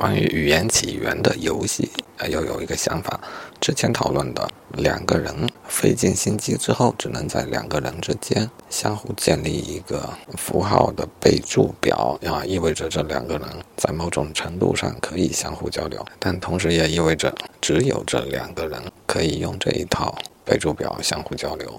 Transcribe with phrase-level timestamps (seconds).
[0.00, 3.20] 关于语言起源的游戏，呃，又有一个想法。
[3.60, 10.08] 之前讨论的两个人费尽心机之后，只能在两个人之间相互建立一个
[10.38, 21.78] 符号的备注表，啊，意味着这两个人在某种程度上可以相互交流，但同时也意味着只有这两个人可以用这一套备注表相互交流。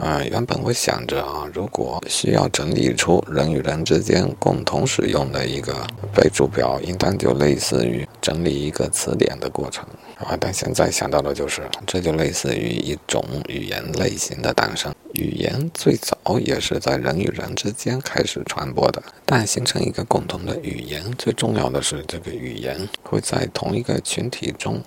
[0.00, 5.74] 嗯，原本我想着啊，如果需要整理出人与人之间共同使用的一个
[6.14, 9.84] 备注表，应当就类似于整理一个词典的过程
[10.18, 10.36] 啊。
[10.38, 14.94] 但现在想到的就是，这就类似于一种语言类型的诞生。
[15.14, 24.80] 语言最早也是在人与人之间开始传播的，但形成一个共同的语言，最重要的是这个语言会在同一个群体中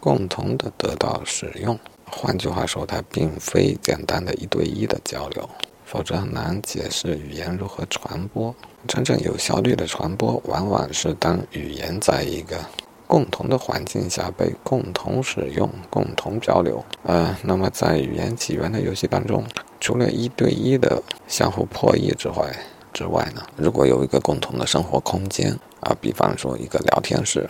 [0.00, 1.78] 共同的得到使用。
[2.10, 5.48] 换句话说，它并非简单的一对一的交流，
[5.84, 8.54] 否则很难解释语言如何传播。
[8.86, 12.58] 真正有效率的传播，往往是当语言在一个
[13.06, 16.84] 共同的环境下被共同使用、共同交流。
[17.02, 19.44] 呃，那么在语言起源的游戏当中，
[19.80, 22.54] 除了一对一的相互破译之外
[22.92, 27.48] 之外呢，如果有一个共同的生活空间啊，比方说一个聊天室。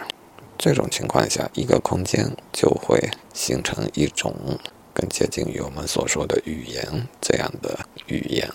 [0.57, 2.99] 这种情况下，一个空间就会
[3.33, 4.35] 形成一种
[4.93, 6.85] 更接近于我们所说的语言
[7.21, 8.49] 这样的语言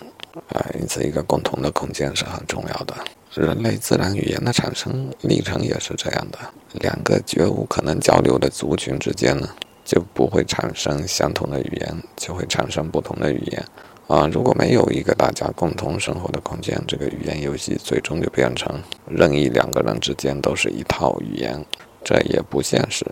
[0.50, 2.96] 啊，因此一个共同的空间是很重要的。
[3.36, 6.40] 人类自然语言的产生历程也是这样的，
[6.80, 9.48] 两个绝无可能交流的族群之间呢，
[9.86, 13.64] 就不会产生相同的语言，就会产生不同的语言
[14.08, 14.26] 啊。
[14.28, 21.64] 如果没有一个大家共同生活的空间，这个语言游戏最终就变成任意两个人之间都是一套语言。
[22.04, 23.06] 这也不现实。